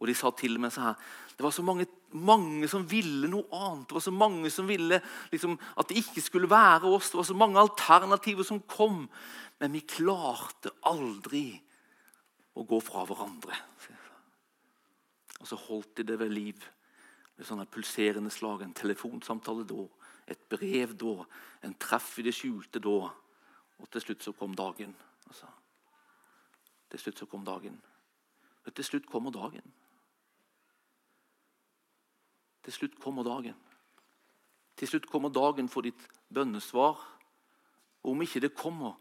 [0.00, 0.94] Og de sa til med så her
[1.36, 3.86] Det var så mange, mange som ville noe annet.
[3.88, 5.00] Det var så mange som ville
[5.32, 7.10] liksom, at det ikke skulle være oss.
[7.10, 9.08] Det var så mange alternativer som kom.
[9.60, 11.54] Men vi klarte aldri
[12.54, 13.56] å gå fra hverandre.
[15.40, 16.68] Og så holdt de det ved liv
[17.36, 18.62] med sånne pulserende slag.
[18.62, 19.86] En telefonsamtale da,
[20.32, 21.24] et brev da,
[21.62, 23.10] en treff i det skjulte da.
[23.82, 24.94] Og til slutt så kom dagen.
[25.26, 25.48] Altså.
[26.90, 27.78] Til slutt så kom dagen.
[28.64, 29.72] Og til slutt kommer dagen.
[32.62, 33.56] Til slutt kommer dagen.
[34.76, 37.00] Til slutt kommer dagen for ditt bønnesvar.
[38.02, 38.94] Og om ikke det kommer,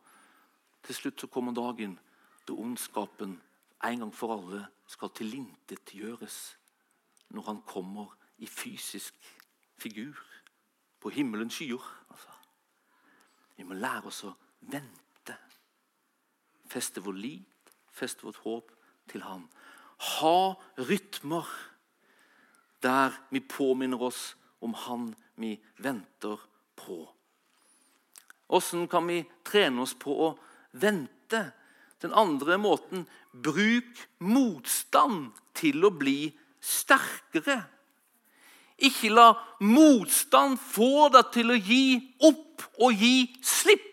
[0.83, 1.99] til slutt så kommer dagen
[2.47, 3.37] da ondskapen
[3.85, 6.39] en gang for alle skal tilintetgjøres
[7.29, 9.13] når han kommer i fysisk
[9.77, 10.17] figur
[11.01, 11.83] på himmelens skyer.
[12.09, 12.35] Altså.
[13.57, 14.35] Vi må lære oss å
[14.71, 15.37] vente.
[16.71, 18.71] Feste vår lit, feste vårt håp
[19.11, 19.47] til Han.
[20.17, 21.49] Ha rytmer
[22.81, 26.39] der vi påminner oss om Han vi venter
[26.75, 27.03] på.
[28.51, 30.31] Åssen kan vi trene oss på å
[30.71, 31.43] vente?
[32.01, 37.61] Den andre måten bruk motstand til å bli sterkere.
[38.81, 41.85] Ikke la motstand få deg til å gi
[42.27, 43.87] opp og gi slipp.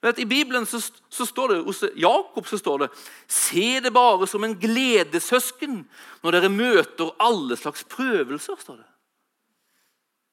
[0.00, 0.78] Vet, I Bibelen så,
[1.10, 2.88] så, står det, hos Jakob så står det
[3.26, 5.80] Se det bare som en gledessøsken
[6.22, 8.60] når dere møter alle slags prøvelser.
[8.60, 8.86] står det.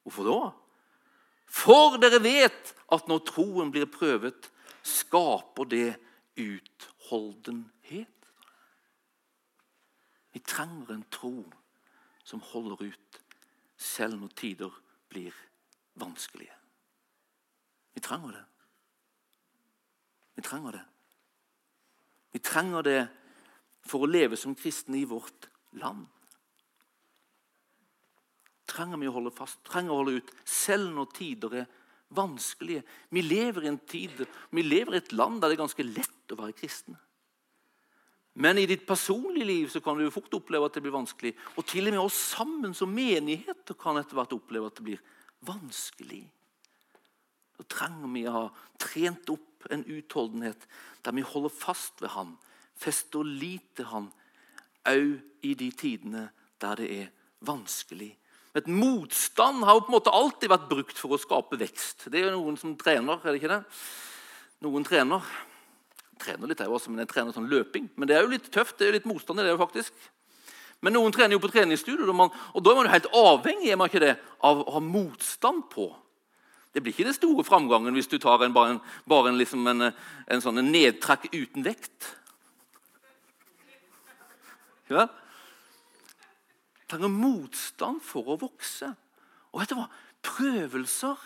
[0.06, 0.52] Hvorfor da?
[1.50, 4.52] For dere vet at når troen blir prøvet,
[4.86, 5.96] skaper det
[6.38, 8.12] utholdenhet.
[10.36, 11.40] Vi trenger en tro
[12.26, 13.22] som holder ut
[13.78, 14.74] selv når tider
[15.12, 15.36] blir
[16.00, 16.54] vanskelige.
[17.96, 18.44] Vi trenger det.
[20.36, 20.84] Vi trenger det.
[22.36, 23.00] Vi trenger det
[23.86, 25.48] for å leve som kristne i vårt
[25.80, 26.04] land.
[28.68, 31.70] Trenger vi å holde fast, trenger å holde ut, selv når tider er
[32.16, 32.84] vanskelige.
[33.14, 36.34] Vi lever i en tid, vi lever i et land der det er ganske lett
[36.34, 36.98] å være kristen.
[38.36, 41.32] Men i ditt personlige liv så kan du fort oppleve at det blir vanskelig.
[41.56, 45.06] Og til og med oss sammen som menigheter kan etter hvert oppleve at det blir
[45.48, 46.26] vanskelig.
[47.56, 48.43] Da trenger vi å ha
[48.82, 50.67] trent opp en utholdenhet
[51.06, 52.36] der vi holder fast ved Han,
[52.76, 54.12] fester lit til Han,
[54.86, 56.28] òg i de tidene
[56.62, 57.10] der det er
[57.45, 58.12] vanskelig.
[58.56, 62.08] Et Motstand har jo på en måte alltid vært brukt for å skape vekst.
[62.12, 63.63] Det er jo noen som trener, er det ikke det?
[64.63, 65.24] Noen trener
[66.21, 67.89] trener litt, jeg også, men jeg trener sånn løping.
[67.95, 68.78] Men det er jo litt tøft.
[68.78, 69.93] det er jo litt motstand i det, faktisk.
[70.86, 73.71] Men noen trener jo på treningsstudio, og, man, og da er man jo helt avhengig
[73.71, 75.88] er man ikke det, av å ha motstand på.
[76.75, 79.63] Det blir ikke den store framgangen hvis du tar en, bare en, bare en, liksom
[79.71, 82.10] en, en sånn nedtrekk uten vekt.
[84.91, 85.08] Ja?
[86.91, 88.91] Trenger motstand for å vokse.
[89.54, 89.88] Og vet du hva?
[90.25, 91.23] Prøvelser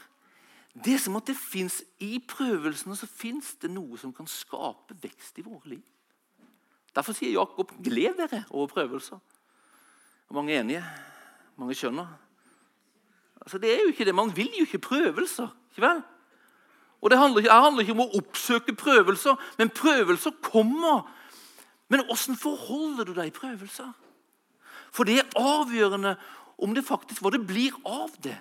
[0.76, 4.96] det er som at det fins I prøvelsene så fins det noe som kan skape
[5.02, 5.86] vekst i våre liv.
[6.96, 9.20] Derfor sier Jakob 'gled dere over prøvelser'.
[10.30, 10.84] Og mange er enige.
[11.58, 12.08] Mange skjønner.
[13.42, 14.16] Altså, det er jo ikke det.
[14.16, 15.48] Man vil jo ikke prøvelser.
[15.72, 16.02] ikke vel?
[17.02, 21.08] Og Det handler ikke, handler ikke om å oppsøke prøvelser, men prøvelser kommer.
[21.88, 23.94] Men åssen forholder du deg i prøvelser?
[24.92, 26.18] For det er avgjørende
[26.58, 28.38] om det faktisk hva det blir av det.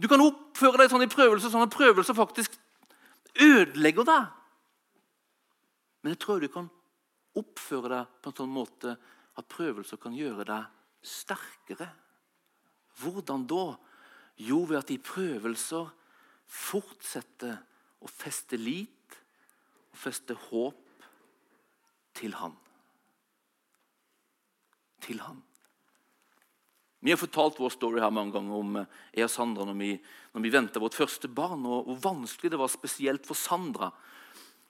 [0.00, 2.54] Du kan oppføre deg sånn i prøvelser, sånn at prøvelser faktisk
[3.36, 4.28] ødelegger deg.
[6.00, 6.70] Men jeg tror du kan
[7.36, 8.94] oppføre deg på en sånn måte
[9.38, 11.90] at prøvelser kan gjøre deg sterkere.
[13.00, 13.66] Hvordan da?
[14.40, 15.90] Jo, ved at de prøvelser
[16.50, 17.58] fortsetter
[18.00, 19.20] å feste lit
[19.92, 21.04] og feste håp
[22.16, 22.56] til Han.
[25.04, 25.44] Til Han.
[27.00, 29.92] Vi har fortalt vår story her mange ganger om eh, jeg og Sandra når vi,
[30.36, 33.88] når vi venta vårt første barn, og hvor vanskelig det var spesielt for Sandra.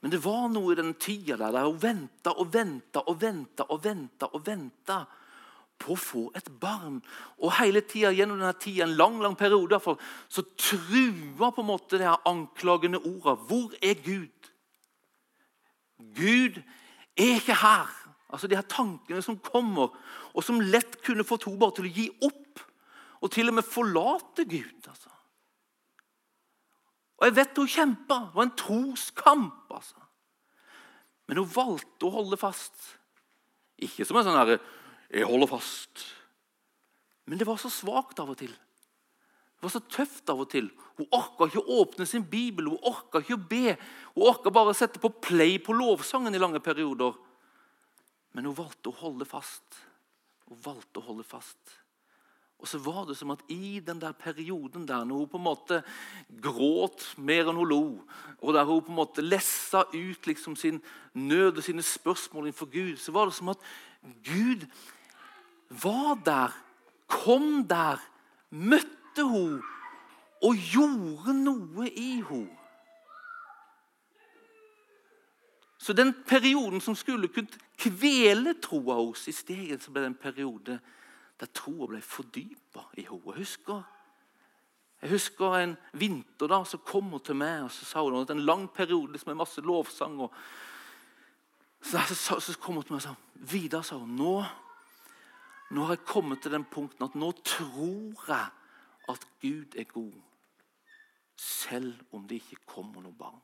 [0.01, 3.67] Men det var noe i den tida der, der hun venta og venta og venta
[3.69, 5.01] og venta og venta
[5.81, 7.01] på å få et barn.
[7.41, 11.71] Og hele tida gjennom denne tida, en lang lang periode, derfor, så trua på en
[11.73, 13.37] måte de her anklagende orda.
[13.49, 14.53] Hvor er Gud?
[16.17, 16.61] Gud
[17.17, 17.97] er ikke her.
[18.31, 19.91] Altså De her tankene som kommer,
[20.35, 22.63] og som lett kunne få to bare til å gi opp.
[23.21, 24.87] Og til og med forlate Gud.
[24.89, 25.11] altså.
[27.19, 28.21] Og Jeg vet hun kjempa.
[28.29, 29.67] Det var en troskamp.
[29.71, 30.01] altså.
[31.29, 32.75] Men hun valgte å holde fast.
[33.81, 34.61] Ikke som en sånn herre
[35.11, 36.05] 'Jeg holder fast'.
[37.27, 38.51] Men det var så svakt av og til.
[38.51, 40.71] Det var så tøft av og til.
[40.97, 43.77] Hun orka ikke å åpne sin bibel, hun orka ikke å be.
[44.15, 47.15] Hun orka bare å sette på play på lovsangen i lange perioder.
[48.33, 49.81] Men hun valgte å holde fast.
[50.49, 51.79] Hun valgte å holde fast.
[52.61, 55.47] Og så var det som at i den der perioden der når hun på en
[55.47, 55.79] måte
[56.45, 57.85] gråt mer enn hun lo,
[58.37, 60.83] og der hun på en måte lessa ut liksom sin
[61.17, 63.65] nød og sine spørsmål innenfor Gud, så var det som at
[64.27, 64.69] Gud
[65.71, 66.57] var der,
[67.09, 68.03] kom der,
[68.51, 69.63] møtte hun
[70.45, 72.60] og gjorde noe i henne.
[75.81, 77.49] Så den perioden som skulle kunne
[77.81, 80.77] kvele troa hos i stedet så ble det en periode
[81.41, 83.33] der troa ble fordypa i henne.
[83.33, 83.81] Jeg husker,
[85.01, 88.35] jeg husker en vinter da, så kom hun til meg og så sa hun at
[88.35, 90.21] en lang periode med masse lovsang.
[90.21, 90.37] Og,
[91.81, 93.17] så, så, så, kom hun til meg og sa
[93.51, 94.35] Vidar, sa hun, nå,
[95.73, 98.51] nå har jeg kommet til den punkten at nå tror jeg
[99.09, 100.13] at Gud er god,
[101.41, 103.41] selv om det ikke kommer noe barn.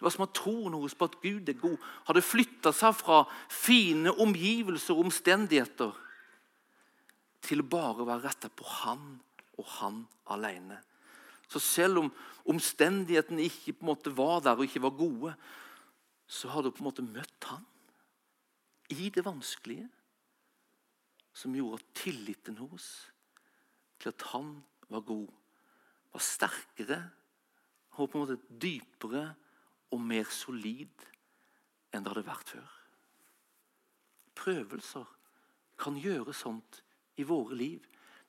[0.00, 1.74] Det var som at troen hennes på at Gud er god.
[2.08, 3.18] Hadde flytta seg fra
[3.52, 5.90] fine omgivelser og omstendigheter
[7.44, 9.02] til bare å være retta på han
[9.60, 9.98] og han
[10.32, 10.78] alene.
[11.52, 12.08] Så selv om
[12.48, 15.34] omstendighetene ikke på en måte var der og ikke var gode,
[16.24, 17.68] så hadde hun på en måte møtt han
[18.96, 19.84] i det vanskelige,
[21.36, 22.88] som gjorde at tilliten hos
[24.00, 24.54] til at han
[24.88, 25.28] var god,
[26.08, 27.02] var sterkere
[28.00, 29.28] og på en måte dypere
[29.90, 31.06] og mer solid
[31.90, 32.74] enn det hadde vært før.
[34.40, 35.08] Prøvelser
[35.80, 36.82] kan gjøre sånt
[37.20, 37.84] i våre liv.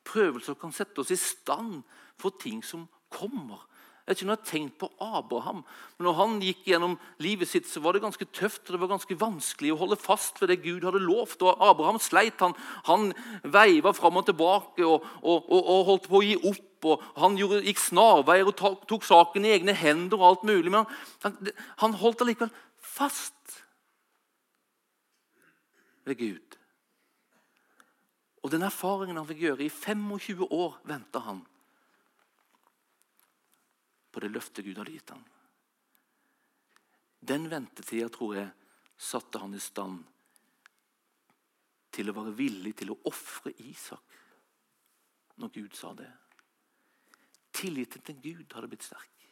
[0.07, 1.83] Prøvelser kan sette oss i stand
[2.19, 3.67] for ting som kommer.
[4.01, 5.59] Jeg vet ikke om jeg har tenkt på Abraham,
[5.97, 8.89] men når han gikk gjennom livet sitt, så var det ganske tøft og det var
[8.95, 11.43] ganske vanskelig å holde fast ved det Gud hadde lovt.
[11.45, 12.41] Og Abraham sleit.
[12.41, 12.55] Han,
[12.87, 13.11] han
[13.45, 16.89] veiva fram og tilbake og, og, og, og, holdt på å gi opp.
[16.89, 20.17] og Han gjorde, gikk snarveier og tok, tok saken i egne hender.
[20.17, 20.89] og alt mulig, Men
[21.21, 21.53] han,
[21.85, 22.49] han holdt allikevel
[22.81, 23.61] fast
[26.09, 26.57] ved Gud.
[28.41, 31.45] Og den erfaringen han fikk gjøre I 25 år venta han
[34.11, 35.23] på det løftet Gud hadde gitt ham.
[37.21, 38.49] Den ventetida tror jeg
[39.01, 40.01] satte han i stand
[41.91, 44.17] til å være villig til å ofre Isak
[45.41, 46.09] når Gud sa det.
[47.51, 49.25] Tilliten til Gud hadde blitt sterk.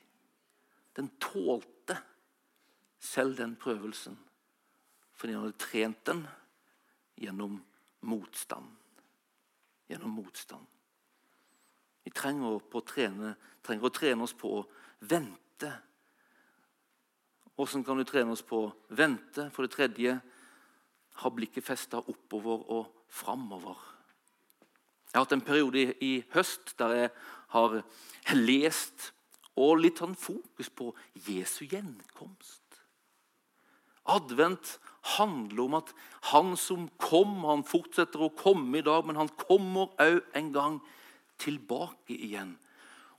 [0.96, 1.98] Den tålte
[3.00, 4.18] selv den prøvelsen
[5.20, 6.22] fordi han hadde trent den
[7.20, 7.58] gjennom
[8.08, 8.70] motstand.
[9.90, 10.64] Gjennom motstand.
[12.10, 14.66] Vi trenger å, trene, trenger å trene oss på å
[15.06, 15.70] vente.
[17.54, 19.46] Hvordan kan du trene oss på å vente?
[19.54, 20.16] For det tredje
[21.22, 23.78] ha blikket festa oppover og framover.
[25.12, 27.14] Jeg har hatt en periode i, høst der jeg
[27.54, 27.80] har
[28.34, 29.12] lest
[29.54, 30.90] og litt sånn fokus på
[31.30, 32.64] Jesu gjenkomst.
[34.10, 34.80] Advent
[35.20, 35.94] handler om at
[36.34, 40.82] han som kom, han fortsetter å komme i dag, men han kommer òg en gang
[41.40, 42.56] tilbake igjen.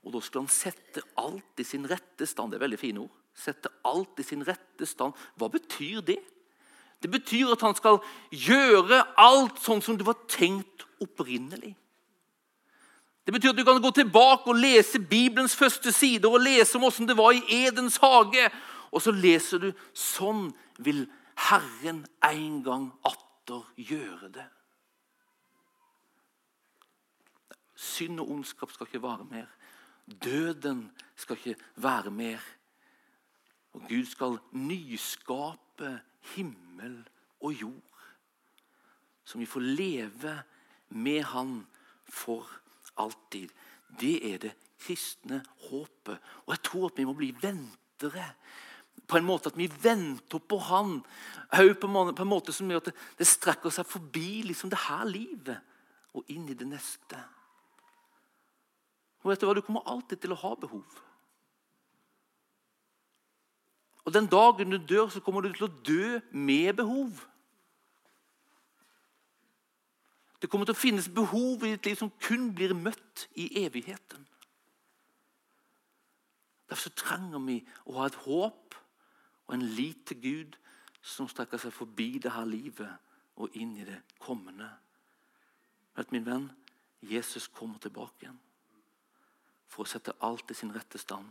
[0.04, 2.52] Og Da skal han sette alt i sin rette stand.
[2.52, 3.16] Det er veldig fine ord.
[3.36, 5.16] Sette alt i sin rette stand.
[5.36, 6.20] Hva betyr det?
[7.00, 11.72] Det betyr at han skal gjøre alt sånn som det var tenkt opprinnelig.
[13.24, 16.84] Det betyr at du kan gå tilbake og lese Bibelens første sider og lese om
[16.84, 18.48] hvordan det var i Edens hage.
[18.90, 20.50] Og så leser du sånn
[20.82, 21.04] vil
[21.48, 24.48] Herren en gang atter gjøre det.
[27.80, 29.48] Synd og ondskap skal ikke vare mer.
[30.24, 32.44] Døden skal ikke være mer.
[33.72, 36.00] Og Gud skal nyskape
[36.34, 36.98] himmel
[37.40, 38.00] og jord.
[39.24, 40.42] Så vi får leve
[40.88, 41.66] med Han
[42.04, 42.50] for
[42.96, 43.48] alltid.
[44.00, 46.18] Det er det kristne håpet.
[46.46, 48.26] Og jeg tror at vi må bli ventere.
[49.06, 51.00] På en måte at vi venter på Han.
[51.50, 55.60] På en måte som gjør at det strekker seg forbi liksom det her livet
[56.12, 57.20] og inn i det neste.
[59.20, 59.54] Og vet Du hva?
[59.54, 61.00] Du kommer alltid til å ha behov.
[64.04, 67.26] Og Den dagen du dør, så kommer du til å dø med behov.
[70.40, 74.24] Det kommer til å finnes behov i ditt liv som kun blir møtt i evigheten.
[76.70, 78.78] Derfor trenger vi å ha et håp
[79.46, 80.58] og en lit til Gud
[81.02, 82.90] som strekker seg forbi det her livet
[83.36, 84.70] og inn i det kommende.
[85.98, 86.46] Vet min venn,
[87.04, 88.40] Jesus kommer tilbake igjen
[89.70, 91.28] for å sette alt i sin rette stand.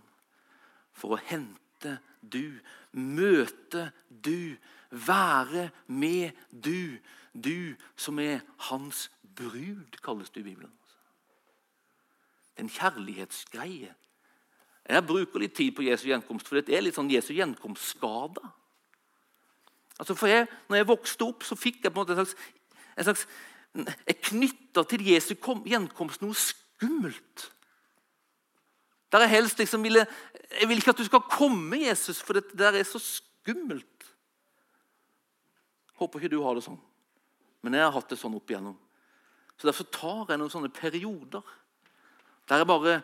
[0.96, 2.60] For å hente du,
[2.92, 4.58] møte du,
[4.90, 7.00] være med du.
[7.34, 10.74] Du som er hans brud, kalles det i Bibelen.
[12.60, 13.94] En kjærlighetsgreie.
[14.90, 18.50] Jeg bruker litt tid på Jesu gjenkomst, for det er litt sånn Jesu gjenkomstskada.
[20.00, 22.36] Altså for jeg, når jeg vokste opp, så fikk jeg på en måte en slags,
[22.96, 23.28] en slags
[23.70, 27.44] Jeg knytta til Jesu gjenkomst noe skummelt.
[29.12, 30.06] Der jeg helst liksom ville
[30.60, 34.06] Jeg vil ikke at du skal komme, Jesus, for det der er så skummelt.
[35.94, 36.80] Håper ikke du har det sånn.
[37.62, 38.78] Men jeg har hatt det sånn opp igjennom.
[39.60, 41.44] Så Derfor tar jeg noen sånne perioder
[42.50, 43.02] der jeg bare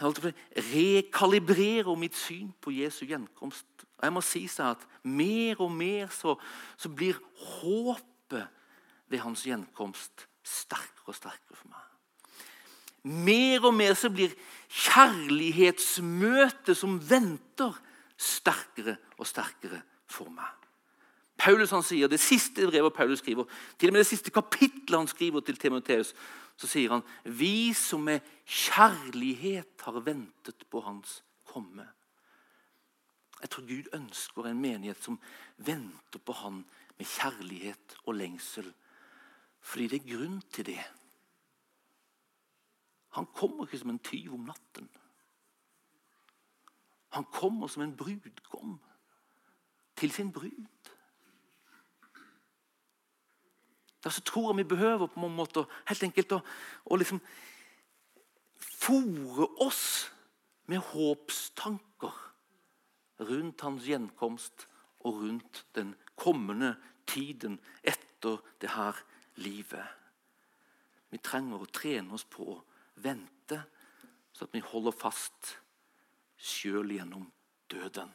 [0.00, 3.66] rekalibrerer mitt syn på Jesu gjenkomst.
[3.98, 6.34] Og jeg må si seg at Mer og mer så,
[6.76, 7.16] så blir
[7.60, 8.48] håpet
[9.08, 11.89] ved hans gjenkomst sterkere og sterkere for meg.
[13.02, 14.28] Mer og mer så blir
[14.68, 17.72] kjærlighetsmøtet som venter,
[18.20, 20.60] sterkere og sterkere for meg.
[21.40, 23.44] Paulus han sier, Det siste brevet Paulus skriver,
[23.78, 26.14] til og med det siste kapittelet han skriver til Timoteus,
[26.56, 31.88] så sier han vi som med kjærlighet har ventet på hans komme.
[33.40, 35.16] Jeg tror Gud ønsker en menighet som
[35.56, 36.60] venter på han
[36.98, 38.68] med kjærlighet og lengsel.
[39.60, 40.84] Fordi det er grunn til det.
[43.10, 44.88] Han kommer ikke som en tyv om natten.
[47.10, 48.78] Han kommer som en brudgom
[49.96, 50.66] til sin brud.
[54.04, 56.40] Derfor tror jeg vi behøver på en måte helt enkelt å,
[56.86, 57.20] å liksom
[58.80, 59.84] fòre oss
[60.70, 62.16] med håpstanker
[63.20, 64.66] rundt hans gjenkomst
[65.04, 68.96] og rundt den kommende tiden etter det her
[69.34, 69.84] livet.
[71.10, 72.54] Vi trenger å trene oss på
[73.02, 73.62] vente,
[74.32, 75.54] så at vi holder fast
[76.40, 77.26] sjøl gjennom
[77.70, 78.12] døden.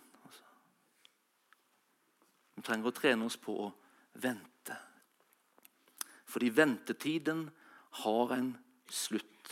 [2.55, 3.71] Vi trenger å trene oss på å
[4.23, 4.77] vente.
[6.25, 7.45] Fordi ventetiden
[8.01, 8.53] har en
[8.91, 9.51] slutt.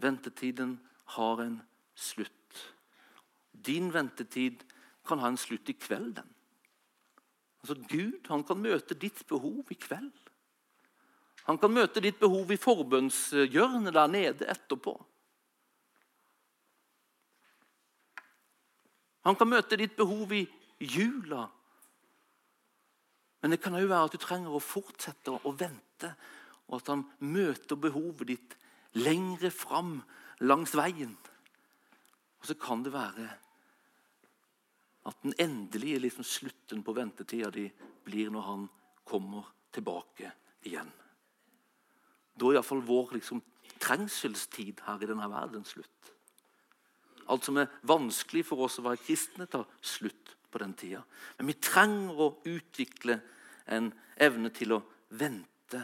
[0.00, 0.76] Ventetiden
[1.16, 1.58] har en
[1.94, 2.60] slutt.
[3.52, 4.64] Din ventetid
[5.04, 6.20] kan ha en slutt i kveld.
[7.64, 10.23] Altså Gud han kan møte ditt behov i kveld.
[11.48, 14.94] Han kan møte ditt behov i forbønnshjørnet der nede etterpå.
[19.24, 20.44] Han kan møte ditt behov i
[20.80, 21.44] jula
[23.44, 26.08] men det kan òg være at du trenger å fortsette å vente,
[26.64, 28.54] og at han møter behovet ditt
[28.96, 29.98] lengre fram
[30.48, 31.12] langs veien.
[32.40, 33.26] Og så kan det være
[35.12, 37.66] at den endelige liksom, slutten på ventetida di
[38.08, 38.64] blir når han
[39.04, 40.32] kommer tilbake
[40.64, 40.88] igjen.
[42.34, 43.42] Da er iallfall vår liksom,
[43.82, 45.90] trengselstid her i denne verden slutt.
[47.30, 51.00] Alt som er vanskelig for oss å være kristne, tar slutt på den tida.
[51.38, 53.18] Men vi trenger å utvikle
[53.72, 54.82] en evne til å
[55.16, 55.80] vente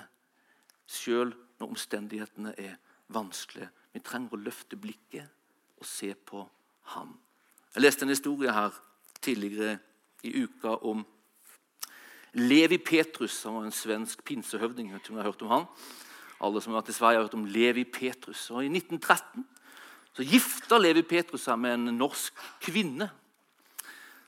[0.91, 2.77] sjøl når omstendighetene er
[3.15, 3.71] vanskelige.
[3.95, 6.45] Vi trenger å løfte blikket og se på
[6.95, 7.15] ham.
[7.75, 8.75] Jeg leste en historie her
[9.23, 9.79] tidligere
[10.27, 11.03] i uka om
[12.39, 13.43] Levi Petrus.
[13.45, 14.91] Han var en svensk pinsehøvding.
[14.91, 15.69] Jeg vet ikke om jeg har hørt om han.
[16.41, 18.47] Alle som har vært i Sverige, har hørt om Levi Petrus.
[18.55, 19.45] Og I 1913
[20.17, 23.11] så gifta Levi Petrus seg med en norsk kvinne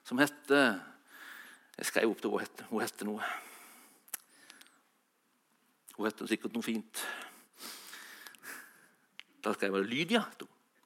[0.07, 2.63] som het Jeg skrev opp det hun het.
[2.69, 3.29] Hun het noe.
[5.97, 7.01] Hun het sikkert noe fint.
[9.43, 10.23] Da skrev jeg Lydia.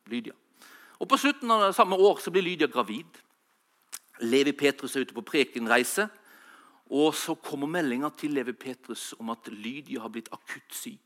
[0.07, 0.33] Lydia.
[0.99, 3.19] Og På slutten av samme år så blir Lydia gravid.
[4.21, 6.09] Levi Petrus er ute på prekenreise.
[6.91, 11.06] Og så kommer meldinga til Levi Petrus om at Lydia har blitt akutt syk.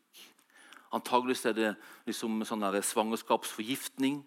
[0.91, 1.69] Antageligvis er det
[2.09, 4.25] liksom sånn svangerskapsforgiftning.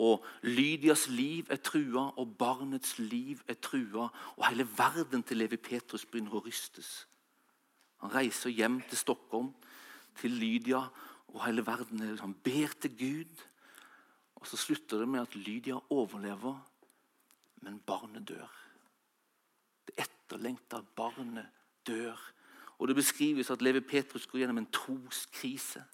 [0.00, 4.08] Og Lydias liv er trua, og barnets liv er trua.
[4.36, 7.06] Og hele verden til Levi Petrus begynner å rystes.
[8.04, 9.52] Han reiser hjem til Stockholm,
[10.20, 10.82] til Lydia,
[11.32, 13.44] og hele verden er liksom, ber til Gud.
[14.36, 16.56] Og Så slutter det med at Lydia overlever,
[17.64, 18.52] men barnet dør.
[19.88, 21.48] Det etterlengta barnet
[21.86, 22.16] dør.
[22.78, 25.84] Og Det beskrives at Levi Petrus går gjennom en troskrise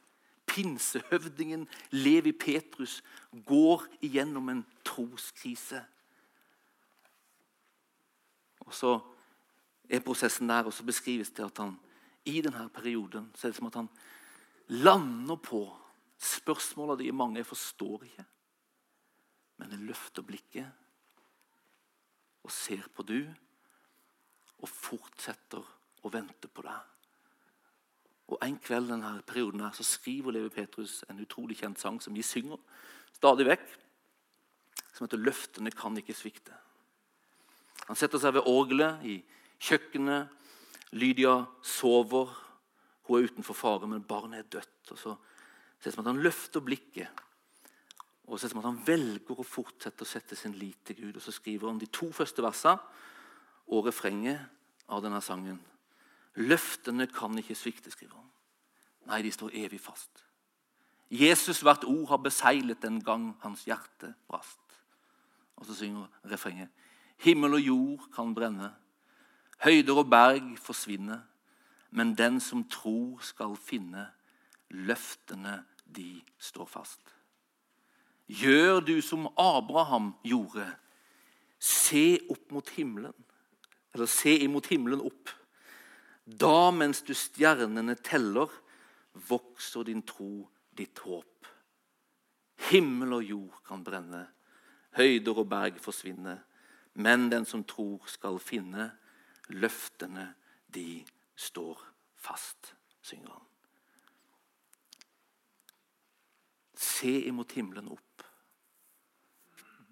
[0.53, 3.01] pinsehøvdingen Levi Petrus
[3.47, 5.81] går igjennom en troskrise.
[8.61, 9.01] Og Så
[9.91, 11.75] er prosessen der, og så beskrives det at han
[12.25, 13.89] i denne perioden så er det som at han
[14.69, 15.65] lander på
[16.23, 18.25] spørsmåla de mange jeg forstår ikke.
[19.59, 20.71] Men jeg løfter blikket
[22.43, 23.19] og ser på du
[24.63, 25.63] og fortsetter
[26.03, 26.92] å vente på deg.
[28.33, 32.15] Og En kveld denne perioden her, så skriver Levi Petrus en utrolig kjent sang som
[32.17, 32.61] de synger
[33.13, 33.67] stadig vekk,
[34.93, 36.57] som heter 'Løftene kan ikke svikte'.
[37.87, 39.23] Han setter seg ved orgelet i
[39.61, 40.29] kjøkkenet.
[40.93, 42.29] Lydia sover.
[43.03, 44.91] Hun er utenfor fare, men barnet er dødt.
[44.91, 45.17] Og så
[45.81, 47.09] ser det som at Han løfter blikket
[48.27, 51.17] og ser som at han velger å fortsette å sette sin lit til Gud.
[51.17, 52.79] Og Så skriver han de to første versene.
[53.73, 54.41] og refrenget
[54.89, 55.59] av denne sangen.
[56.35, 58.29] Løftene kan ikke svikte, skriver han.
[59.11, 60.25] Nei, de står evig fast.
[61.13, 64.61] Jesus hvert ord har beseglet den gang hans hjerte brast.
[65.57, 66.71] Og så synger refrenget.
[67.21, 68.73] Himmel og jord kan brenne,
[69.63, 71.21] høyder og berg forsvinne,
[71.91, 74.07] men den som tror skal finne,
[74.71, 77.13] løftene de står fast.
[78.27, 80.65] Gjør du som Abraham gjorde,
[81.59, 83.15] se opp mot himmelen,
[83.93, 85.31] eller se imot himmelen opp.
[86.25, 88.51] Da, mens du stjernene teller,
[89.29, 91.49] vokser din tro, ditt håp.
[92.71, 94.23] Himmel og jord kan brenne,
[94.97, 96.37] høyder og berg forsvinne,
[96.95, 98.93] men den som tror, skal finne.
[99.49, 100.31] Løftene,
[100.73, 101.03] de
[101.35, 101.81] står
[102.15, 103.49] fast, synger han.
[106.79, 108.25] Se imot himmelen opp.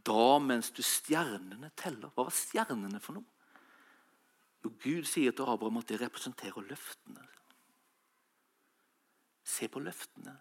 [0.07, 2.13] Da mens du stjernene teller.
[2.15, 3.40] Hva var stjernene for noe?
[4.65, 7.27] Jo, Gud sier til Abraham at det representerer løftene.
[9.45, 10.37] Se på løftene.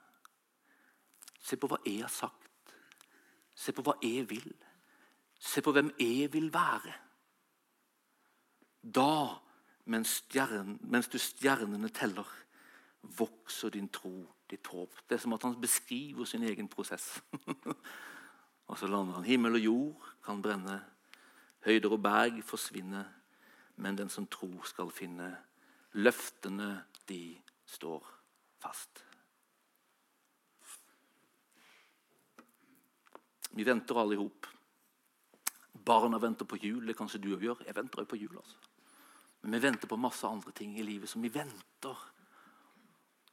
[1.39, 2.73] Se på hva jeg har sagt.
[3.55, 4.51] Se på hva jeg vil.
[5.39, 6.93] Se på hvem jeg vil være.
[8.83, 9.39] Da,
[9.91, 12.27] mens, stjern, mens du stjernene teller,
[13.01, 14.13] vokser din tro,
[14.51, 15.01] ditt håp.
[15.07, 17.21] Det er som at han beskriver sin egen prosess.
[18.69, 19.27] og så lander han.
[19.27, 20.79] Himmel og jord kan brenne,
[21.65, 23.05] høyder og berg forsvinne,
[23.79, 25.31] men den som tror, skal finne.
[25.95, 28.05] Løftene, de står
[28.59, 29.03] fast.
[33.55, 34.47] Vi venter alle i hop.
[35.85, 36.83] Barna venter på jul.
[36.85, 37.63] Det kanskje du òg gjør.
[37.65, 38.35] Jeg venter òg på jul.
[38.37, 38.59] altså.
[39.41, 42.03] Men vi venter på masse andre ting i livet som vi venter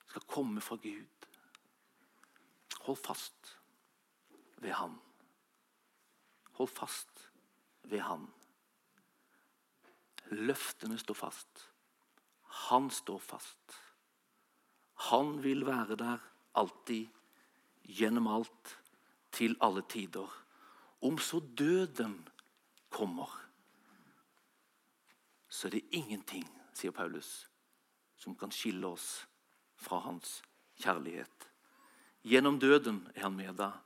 [0.07, 1.26] skal komme fra Gud.
[2.86, 3.57] Hold fast
[4.62, 4.94] ved Han.
[6.57, 7.30] Hold fast
[7.82, 8.30] ved Han.
[10.31, 11.66] Løftene står fast.
[12.68, 13.77] Han står fast.
[15.11, 16.22] Han vil være der
[16.57, 17.07] alltid,
[17.83, 18.72] gjennom alt,
[19.31, 20.27] til alle tider.
[21.03, 22.29] Om så døden
[22.91, 23.31] kommer,
[25.49, 27.47] så er det ingenting, sier Paulus,
[28.16, 29.27] som kan skille oss
[29.77, 30.41] fra hans
[30.81, 31.51] kjærlighet.
[32.27, 33.77] Gjennom døden er han med deg,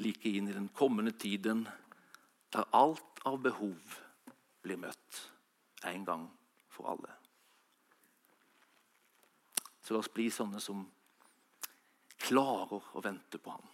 [0.00, 1.66] like inn i den kommende tiden,
[2.50, 4.00] der alt av behov
[4.62, 5.20] blir møtt
[5.88, 6.26] en gang
[6.68, 7.12] for alle.
[9.82, 10.84] Så la oss bli sånne som
[12.20, 13.68] klarer å vente på ham.